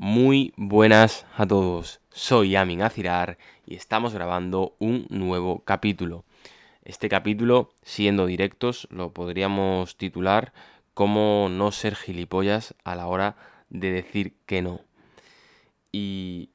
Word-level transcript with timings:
Muy 0.00 0.54
buenas 0.56 1.26
a 1.36 1.44
todos, 1.44 2.00
soy 2.10 2.54
Amin 2.54 2.82
Azirar 2.82 3.36
y 3.66 3.74
estamos 3.74 4.14
grabando 4.14 4.76
un 4.78 5.08
nuevo 5.10 5.64
capítulo. 5.64 6.24
Este 6.84 7.08
capítulo, 7.08 7.70
siendo 7.82 8.26
directos, 8.26 8.86
lo 8.92 9.12
podríamos 9.12 9.96
titular 9.96 10.52
Cómo 10.94 11.48
no 11.50 11.72
ser 11.72 11.96
gilipollas 11.96 12.76
a 12.84 12.94
la 12.94 13.08
hora 13.08 13.34
de 13.70 13.90
decir 13.90 14.36
que 14.46 14.62
no. 14.62 14.82
Y 15.90 16.50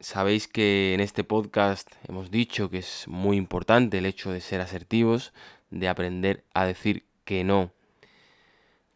sabéis 0.00 0.48
que 0.48 0.94
en 0.94 1.00
este 1.00 1.22
podcast 1.22 1.88
hemos 2.08 2.32
dicho 2.32 2.70
que 2.70 2.78
es 2.78 3.04
muy 3.06 3.36
importante 3.36 3.98
el 3.98 4.06
hecho 4.06 4.32
de 4.32 4.40
ser 4.40 4.60
asertivos, 4.60 5.32
de 5.70 5.86
aprender 5.88 6.42
a 6.54 6.66
decir 6.66 7.04
que 7.24 7.44
no 7.44 7.70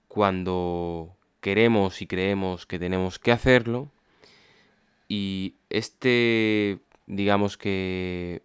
cuando 0.08 1.16
queremos 1.42 2.00
y 2.00 2.06
creemos 2.06 2.64
que 2.64 2.78
tenemos 2.78 3.18
que 3.18 3.32
hacerlo. 3.32 3.90
Y 5.08 5.56
este, 5.68 6.78
digamos 7.06 7.58
que, 7.58 8.42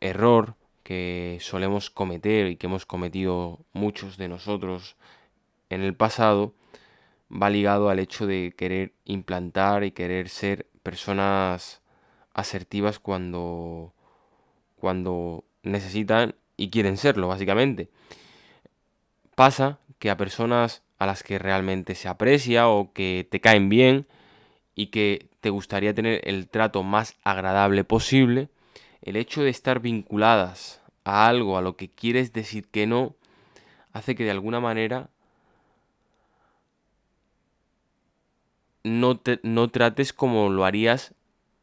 error 0.00 0.56
que 0.82 1.38
solemos 1.40 1.88
cometer 1.88 2.48
y 2.48 2.56
que 2.56 2.66
hemos 2.66 2.84
cometido 2.84 3.60
muchos 3.72 4.16
de 4.18 4.28
nosotros 4.28 4.96
en 5.70 5.80
el 5.80 5.94
pasado, 5.94 6.54
va 7.30 7.48
ligado 7.48 7.88
al 7.88 8.00
hecho 8.00 8.26
de 8.26 8.52
querer 8.56 8.92
implantar 9.04 9.84
y 9.84 9.92
querer 9.92 10.28
ser 10.28 10.66
personas 10.82 11.80
asertivas 12.34 12.98
cuando, 12.98 13.94
cuando 14.76 15.44
necesitan 15.62 16.34
y 16.56 16.70
quieren 16.70 16.96
serlo, 16.96 17.28
básicamente. 17.28 17.88
Pasa 19.34 19.78
que 19.98 20.10
a 20.10 20.16
personas 20.16 20.82
a 21.02 21.06
las 21.06 21.22
que 21.22 21.38
realmente 21.38 21.94
se 21.94 22.08
aprecia 22.08 22.68
o 22.68 22.92
que 22.92 23.26
te 23.30 23.40
caen 23.40 23.68
bien 23.68 24.06
y 24.74 24.86
que 24.86 25.26
te 25.40 25.50
gustaría 25.50 25.94
tener 25.94 26.20
el 26.24 26.48
trato 26.48 26.82
más 26.82 27.16
agradable 27.24 27.84
posible, 27.84 28.48
el 29.02 29.16
hecho 29.16 29.42
de 29.42 29.50
estar 29.50 29.80
vinculadas 29.80 30.80
a 31.04 31.26
algo 31.26 31.58
a 31.58 31.62
lo 31.62 31.76
que 31.76 31.88
quieres 31.88 32.32
decir 32.32 32.68
que 32.68 32.86
no, 32.86 33.16
hace 33.92 34.14
que 34.14 34.24
de 34.24 34.30
alguna 34.30 34.60
manera 34.60 35.10
no, 38.84 39.18
te, 39.18 39.40
no 39.42 39.68
trates 39.68 40.12
como 40.12 40.50
lo 40.50 40.64
harías 40.64 41.14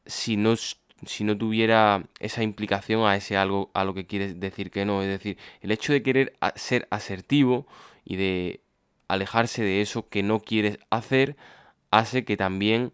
si 0.06 0.36
no, 0.36 0.56
si 0.58 1.24
no 1.24 1.38
tuviera 1.38 2.04
esa 2.20 2.44
implicación 2.44 3.06
a 3.06 3.16
ese 3.16 3.38
algo 3.38 3.72
a 3.74 3.86
lo 3.86 3.94
que 3.94 4.06
quieres 4.06 4.40
decir 4.40 4.72
que 4.72 4.84
no. 4.86 5.02
Es 5.02 5.08
decir, 5.08 5.38
el 5.62 5.72
hecho 5.72 5.94
de 5.94 6.04
querer 6.04 6.34
ser 6.56 6.88
asertivo 6.92 7.66
y 8.04 8.18
de 8.18 8.62
alejarse 9.10 9.64
de 9.64 9.82
eso 9.82 10.08
que 10.08 10.24
no 10.24 10.40
quieres 10.40 10.80
hacer 10.90 11.36
hace 11.92 12.24
que 12.24 12.38
también 12.38 12.94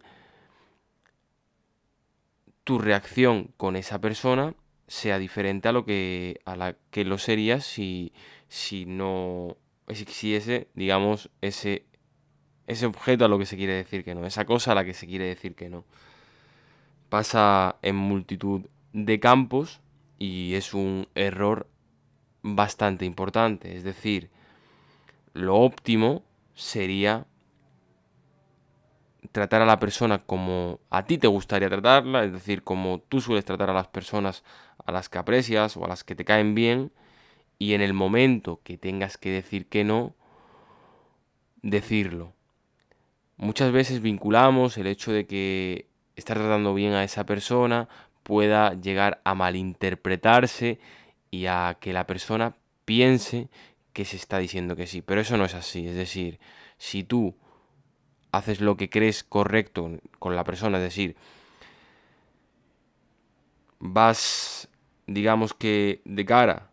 tu 2.64 2.78
reacción 2.80 3.52
con 3.56 3.76
esa 3.76 4.00
persona 4.00 4.54
sea 4.88 5.18
diferente 5.18 5.68
a 5.68 5.72
lo 5.72 5.84
que 5.84 6.40
a 6.44 6.56
la 6.56 6.76
que 6.90 7.04
lo 7.04 7.18
sería 7.18 7.60
si 7.60 8.12
si 8.48 8.86
no 8.86 9.56
existiese 9.86 10.68
digamos 10.74 11.30
ese 11.42 11.84
ese 12.66 12.86
objeto 12.86 13.24
a 13.24 13.28
lo 13.28 13.38
que 13.38 13.46
se 13.46 13.56
quiere 13.56 13.74
decir 13.74 14.02
que 14.02 14.14
no 14.14 14.26
esa 14.26 14.44
cosa 14.46 14.72
a 14.72 14.74
la 14.74 14.84
que 14.84 14.94
se 14.94 15.06
quiere 15.06 15.26
decir 15.26 15.54
que 15.54 15.68
no. 15.68 15.84
Pasa 17.08 17.76
en 17.82 17.94
multitud 17.94 18.62
de 18.92 19.20
campos 19.20 19.80
y 20.18 20.54
es 20.54 20.74
un 20.74 21.06
error 21.14 21.68
bastante 22.42 23.04
importante. 23.04 23.76
Es 23.76 23.84
decir 23.84 24.30
lo 25.36 25.56
óptimo 25.56 26.22
sería 26.54 27.26
tratar 29.32 29.60
a 29.60 29.66
la 29.66 29.78
persona 29.78 30.18
como 30.24 30.80
a 30.88 31.04
ti 31.04 31.18
te 31.18 31.26
gustaría 31.26 31.68
tratarla, 31.68 32.24
es 32.24 32.32
decir, 32.32 32.62
como 32.62 33.00
tú 33.00 33.20
sueles 33.20 33.44
tratar 33.44 33.68
a 33.68 33.74
las 33.74 33.88
personas 33.88 34.44
a 34.86 34.92
las 34.92 35.08
que 35.08 35.18
aprecias 35.18 35.76
o 35.76 35.84
a 35.84 35.88
las 35.88 36.04
que 36.04 36.14
te 36.14 36.24
caen 36.24 36.54
bien, 36.54 36.90
y 37.58 37.74
en 37.74 37.82
el 37.82 37.92
momento 37.92 38.60
que 38.62 38.78
tengas 38.78 39.18
que 39.18 39.30
decir 39.30 39.66
que 39.66 39.84
no, 39.84 40.14
decirlo. 41.62 42.32
Muchas 43.36 43.72
veces 43.72 44.00
vinculamos 44.00 44.78
el 44.78 44.86
hecho 44.86 45.12
de 45.12 45.26
que 45.26 45.86
estar 46.16 46.38
tratando 46.38 46.72
bien 46.72 46.94
a 46.94 47.04
esa 47.04 47.26
persona 47.26 47.88
pueda 48.22 48.72
llegar 48.72 49.20
a 49.24 49.34
malinterpretarse 49.34 50.78
y 51.30 51.46
a 51.46 51.76
que 51.78 51.92
la 51.92 52.06
persona 52.06 52.56
piense 52.86 53.50
que 53.96 54.04
se 54.04 54.16
está 54.16 54.36
diciendo 54.36 54.76
que 54.76 54.86
sí, 54.86 55.00
pero 55.00 55.22
eso 55.22 55.38
no 55.38 55.46
es 55.46 55.54
así. 55.54 55.88
Es 55.88 55.96
decir, 55.96 56.38
si 56.76 57.02
tú 57.02 57.34
haces 58.30 58.60
lo 58.60 58.76
que 58.76 58.90
crees 58.90 59.24
correcto 59.24 59.90
con 60.18 60.36
la 60.36 60.44
persona, 60.44 60.76
es 60.76 60.82
decir, 60.82 61.16
vas, 63.78 64.68
digamos 65.06 65.54
que 65.54 66.02
de 66.04 66.26
cara 66.26 66.68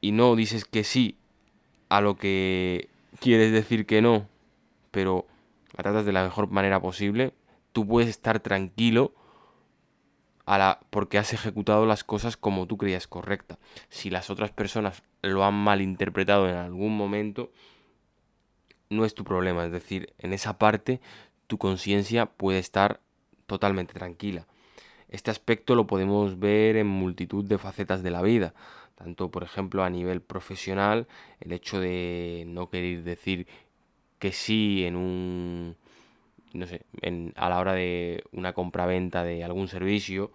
y 0.00 0.10
no 0.10 0.34
dices 0.34 0.64
que 0.64 0.82
sí 0.82 1.16
a 1.88 2.00
lo 2.00 2.16
que 2.16 2.88
quieres 3.20 3.52
decir 3.52 3.86
que 3.86 4.02
no, 4.02 4.26
pero 4.90 5.28
la 5.76 5.84
tratas 5.84 6.04
de 6.04 6.12
la 6.12 6.24
mejor 6.24 6.50
manera 6.50 6.80
posible, 6.80 7.34
tú 7.70 7.86
puedes 7.86 8.10
estar 8.10 8.40
tranquilo 8.40 9.14
porque 10.90 11.18
has 11.18 11.32
ejecutado 11.32 11.86
las 11.86 12.04
cosas 12.04 12.36
como 12.36 12.66
tú 12.66 12.76
creías 12.76 13.06
correcta. 13.06 13.58
Si 13.88 14.10
las 14.10 14.30
otras 14.30 14.50
personas 14.50 15.02
lo 15.22 15.44
han 15.44 15.54
malinterpretado 15.54 16.48
en 16.48 16.56
algún 16.56 16.96
momento, 16.96 17.52
no 18.90 19.04
es 19.04 19.14
tu 19.14 19.24
problema. 19.24 19.64
Es 19.64 19.72
decir, 19.72 20.12
en 20.18 20.32
esa 20.32 20.58
parte 20.58 21.00
tu 21.46 21.58
conciencia 21.58 22.26
puede 22.26 22.58
estar 22.58 23.00
totalmente 23.46 23.94
tranquila. 23.94 24.46
Este 25.08 25.30
aspecto 25.30 25.74
lo 25.74 25.86
podemos 25.86 26.38
ver 26.38 26.76
en 26.76 26.86
multitud 26.86 27.44
de 27.44 27.58
facetas 27.58 28.02
de 28.02 28.10
la 28.10 28.22
vida, 28.22 28.54
tanto 28.94 29.30
por 29.30 29.42
ejemplo 29.42 29.84
a 29.84 29.90
nivel 29.90 30.22
profesional, 30.22 31.06
el 31.40 31.52
hecho 31.52 31.80
de 31.80 32.44
no 32.46 32.70
querer 32.70 33.02
decir 33.02 33.46
que 34.18 34.32
sí 34.32 34.84
en 34.84 34.96
un 34.96 35.76
no 36.54 36.66
sé, 36.66 36.82
en, 37.00 37.32
a 37.36 37.48
la 37.48 37.58
hora 37.58 37.72
de 37.74 38.24
una 38.32 38.52
compra-venta 38.52 39.24
de 39.24 39.44
algún 39.44 39.68
servicio, 39.68 40.32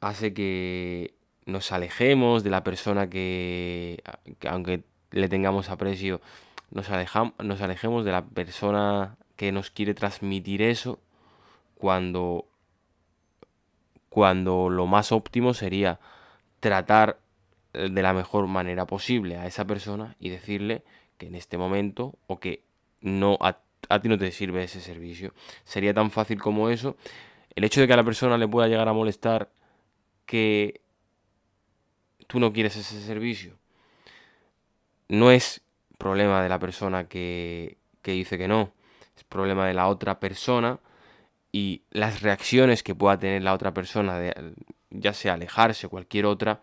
hace 0.00 0.34
que 0.34 1.14
nos 1.46 1.72
alejemos 1.72 2.44
de 2.44 2.50
la 2.50 2.64
persona 2.64 3.08
que, 3.08 4.02
aunque 4.48 4.84
le 5.10 5.28
tengamos 5.28 5.70
aprecio, 5.70 6.20
nos, 6.70 6.88
nos 7.38 7.60
alejemos 7.60 8.04
de 8.04 8.12
la 8.12 8.24
persona 8.24 9.16
que 9.36 9.52
nos 9.52 9.70
quiere 9.70 9.94
transmitir 9.94 10.62
eso 10.62 11.00
cuando, 11.76 12.46
cuando 14.08 14.70
lo 14.70 14.86
más 14.86 15.12
óptimo 15.12 15.54
sería 15.54 16.00
tratar 16.60 17.18
de 17.72 18.02
la 18.02 18.14
mejor 18.14 18.46
manera 18.46 18.86
posible 18.86 19.36
a 19.36 19.46
esa 19.46 19.66
persona 19.66 20.16
y 20.20 20.30
decirle 20.30 20.84
que 21.18 21.26
en 21.26 21.34
este 21.34 21.58
momento 21.58 22.14
o 22.26 22.38
que 22.38 22.62
no 23.00 23.36
a 23.88 24.00
ti 24.00 24.08
no 24.08 24.18
te 24.18 24.30
sirve 24.32 24.64
ese 24.64 24.80
servicio. 24.80 25.32
Sería 25.64 25.94
tan 25.94 26.10
fácil 26.10 26.40
como 26.40 26.70
eso. 26.70 26.96
El 27.54 27.64
hecho 27.64 27.80
de 27.80 27.86
que 27.86 27.92
a 27.92 27.96
la 27.96 28.04
persona 28.04 28.38
le 28.38 28.48
pueda 28.48 28.68
llegar 28.68 28.88
a 28.88 28.92
molestar 28.92 29.50
que 30.26 30.80
tú 32.26 32.40
no 32.40 32.52
quieres 32.52 32.76
ese 32.76 33.00
servicio, 33.00 33.58
no 35.08 35.30
es 35.30 35.62
problema 35.98 36.42
de 36.42 36.48
la 36.48 36.58
persona 36.58 37.08
que, 37.08 37.78
que 38.02 38.12
dice 38.12 38.38
que 38.38 38.48
no, 38.48 38.72
es 39.16 39.24
problema 39.24 39.66
de 39.66 39.74
la 39.74 39.88
otra 39.88 40.18
persona 40.18 40.80
y 41.52 41.82
las 41.90 42.22
reacciones 42.22 42.82
que 42.82 42.94
pueda 42.94 43.18
tener 43.18 43.42
la 43.42 43.54
otra 43.54 43.72
persona, 43.72 44.18
de, 44.18 44.54
ya 44.90 45.12
sea 45.12 45.34
alejarse 45.34 45.86
o 45.86 45.90
cualquier 45.90 46.26
otra, 46.26 46.60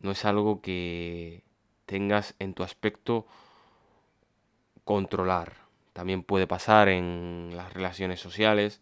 no 0.00 0.12
es 0.12 0.24
algo 0.24 0.60
que 0.60 1.42
tengas 1.86 2.34
en 2.38 2.54
tu 2.54 2.62
aspecto 2.62 3.26
controlar. 4.84 5.61
También 5.92 6.22
puede 6.22 6.46
pasar 6.46 6.88
en 6.88 7.50
las 7.54 7.72
relaciones 7.72 8.20
sociales, 8.20 8.80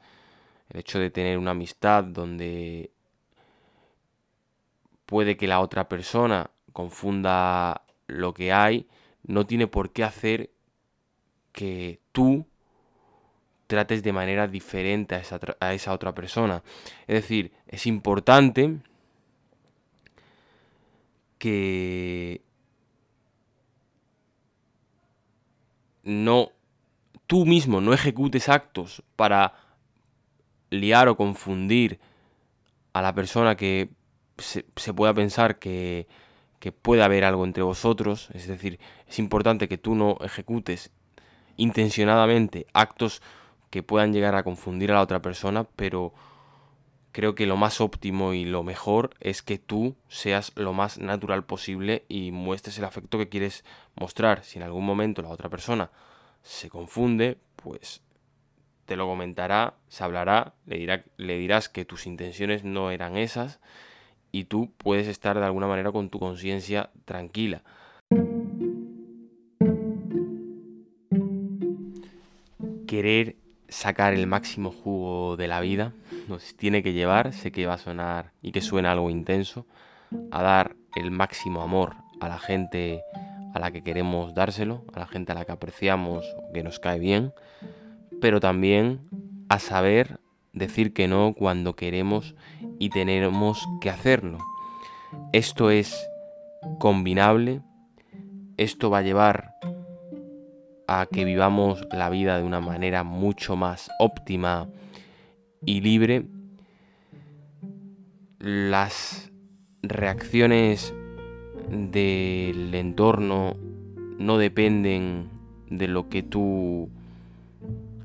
el 0.70 0.80
hecho 0.80 0.98
de 0.98 1.10
tener 1.10 1.38
una 1.38 1.50
amistad 1.50 2.04
donde 2.04 2.90
puede 5.06 5.36
que 5.36 5.48
la 5.48 5.60
otra 5.60 5.88
persona 5.88 6.50
confunda 6.72 7.82
lo 8.06 8.32
que 8.32 8.52
hay, 8.52 8.86
no 9.24 9.46
tiene 9.46 9.66
por 9.66 9.90
qué 9.90 10.04
hacer 10.04 10.50
que 11.52 12.00
tú 12.12 12.46
trates 13.66 14.02
de 14.02 14.12
manera 14.12 14.46
diferente 14.46 15.14
a 15.14 15.18
esa, 15.18 15.40
a 15.60 15.74
esa 15.74 15.92
otra 15.92 16.14
persona. 16.14 16.62
Es 17.06 17.22
decir, 17.22 17.52
es 17.66 17.86
importante 17.86 18.78
que 21.38 22.42
no 26.02 26.52
tú 27.30 27.46
mismo 27.46 27.80
no 27.80 27.94
ejecutes 27.94 28.48
actos 28.48 29.04
para 29.14 29.54
liar 30.68 31.06
o 31.06 31.16
confundir 31.16 32.00
a 32.92 33.02
la 33.02 33.14
persona 33.14 33.54
que 33.54 33.90
se, 34.38 34.64
pueda 34.94 35.14
pensar 35.14 35.60
que, 35.60 36.08
que 36.58 36.72
puede 36.72 37.04
haber 37.04 37.24
algo 37.24 37.44
entre 37.44 37.62
vosotros, 37.62 38.30
es 38.34 38.48
decir, 38.48 38.80
es 39.06 39.20
importante 39.20 39.68
que 39.68 39.78
tú 39.78 39.94
no 39.94 40.18
ejecutes 40.22 40.90
intencionadamente 41.56 42.66
actos 42.72 43.22
que 43.70 43.84
puedan 43.84 44.12
llegar 44.12 44.34
a 44.34 44.42
confundir 44.42 44.90
a 44.90 44.94
la 44.94 45.02
otra 45.02 45.22
persona, 45.22 45.68
pero 45.76 46.12
creo 47.12 47.36
que 47.36 47.46
lo 47.46 47.56
más 47.56 47.80
óptimo 47.80 48.32
y 48.32 48.44
lo 48.44 48.64
mejor 48.64 49.10
es 49.20 49.42
que 49.42 49.58
tú 49.58 49.94
seas 50.08 50.50
lo 50.56 50.72
más 50.72 50.98
natural 50.98 51.44
posible 51.44 52.04
y 52.08 52.32
muestres 52.32 52.76
el 52.78 52.86
afecto 52.86 53.18
que 53.18 53.28
quieres 53.28 53.64
mostrar. 53.94 54.42
Si 54.42 54.58
en 54.58 54.64
algún 54.64 54.84
momento 54.84 55.22
la 55.22 55.28
otra 55.28 55.48
persona 55.48 55.92
se 56.42 56.68
confunde, 56.68 57.38
pues 57.56 58.02
te 58.86 58.96
lo 58.96 59.06
comentará, 59.06 59.74
se 59.88 60.02
hablará, 60.02 60.54
le, 60.66 60.78
dirá, 60.78 61.04
le 61.16 61.38
dirás 61.38 61.68
que 61.68 61.84
tus 61.84 62.06
intenciones 62.06 62.64
no 62.64 62.90
eran 62.90 63.16
esas 63.16 63.60
y 64.32 64.44
tú 64.44 64.72
puedes 64.76 65.06
estar 65.06 65.38
de 65.38 65.44
alguna 65.44 65.66
manera 65.66 65.92
con 65.92 66.10
tu 66.10 66.18
conciencia 66.18 66.90
tranquila. 67.04 67.62
Querer 72.86 73.36
sacar 73.68 74.14
el 74.14 74.26
máximo 74.26 74.72
jugo 74.72 75.36
de 75.36 75.46
la 75.46 75.60
vida 75.60 75.92
nos 76.28 76.56
tiene 76.56 76.82
que 76.82 76.92
llevar, 76.92 77.32
sé 77.32 77.52
que 77.52 77.66
va 77.66 77.74
a 77.74 77.78
sonar 77.78 78.32
y 78.42 78.50
que 78.52 78.60
suena 78.60 78.92
algo 78.92 79.10
intenso, 79.10 79.66
a 80.32 80.42
dar 80.42 80.76
el 80.96 81.10
máximo 81.10 81.62
amor 81.62 81.94
a 82.20 82.28
la 82.28 82.38
gente 82.38 83.02
a 83.54 83.58
la 83.58 83.70
que 83.70 83.82
queremos 83.82 84.34
dárselo, 84.34 84.84
a 84.94 85.00
la 85.00 85.06
gente 85.06 85.32
a 85.32 85.34
la 85.34 85.44
que 85.44 85.52
apreciamos 85.52 86.24
que 86.52 86.62
nos 86.62 86.78
cae 86.78 86.98
bien, 86.98 87.32
pero 88.20 88.40
también 88.40 89.08
a 89.48 89.58
saber 89.58 90.20
decir 90.52 90.92
que 90.92 91.08
no 91.08 91.34
cuando 91.34 91.74
queremos 91.74 92.34
y 92.78 92.90
tenemos 92.90 93.66
que 93.80 93.90
hacerlo. 93.90 94.38
Esto 95.32 95.70
es 95.70 96.08
combinable, 96.78 97.62
esto 98.56 98.90
va 98.90 98.98
a 98.98 99.02
llevar 99.02 99.54
a 100.86 101.06
que 101.06 101.24
vivamos 101.24 101.86
la 101.92 102.10
vida 102.10 102.36
de 102.36 102.44
una 102.44 102.60
manera 102.60 103.04
mucho 103.04 103.56
más 103.56 103.90
óptima 103.98 104.68
y 105.64 105.80
libre. 105.80 106.26
Las 108.38 109.30
reacciones 109.82 110.94
del 111.68 112.74
entorno 112.74 113.56
no 114.18 114.38
dependen 114.38 115.28
de 115.68 115.88
lo 115.88 116.08
que 116.08 116.22
tú 116.22 116.88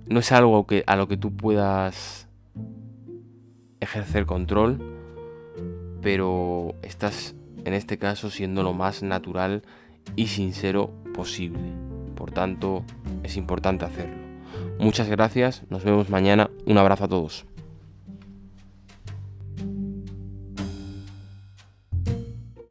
no 0.07 0.19
es 0.19 0.31
algo 0.31 0.65
a 0.85 0.95
lo 0.95 1.07
que 1.07 1.17
tú 1.17 1.35
puedas 1.35 2.27
ejercer 3.79 4.25
control, 4.25 4.79
pero 6.01 6.75
estás 6.81 7.35
en 7.65 7.73
este 7.73 7.97
caso 7.97 8.29
siendo 8.29 8.63
lo 8.63 8.73
más 8.73 9.03
natural 9.03 9.63
y 10.15 10.27
sincero 10.27 10.91
posible. 11.13 11.71
Por 12.15 12.31
tanto, 12.31 12.83
es 13.23 13.37
importante 13.37 13.85
hacerlo. 13.85 14.23
Muchas 14.79 15.09
gracias, 15.09 15.63
nos 15.69 15.83
vemos 15.83 16.09
mañana, 16.09 16.49
un 16.65 16.77
abrazo 16.77 17.05
a 17.05 17.07
todos. 17.07 17.45